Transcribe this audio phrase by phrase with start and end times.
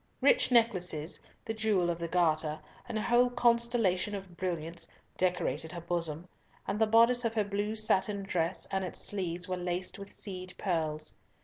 [0.19, 2.59] Rich necklaces, the jewel of the Garter,
[2.89, 6.27] and a whole constellation of brilliants, decorated her bosom,
[6.67, 10.55] and the boddice of her blue satin dress and its sleeves were laced with seed
[10.57, 11.13] pearls.